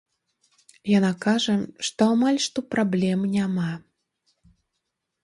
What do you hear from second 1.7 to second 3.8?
што амаль што праблем няма.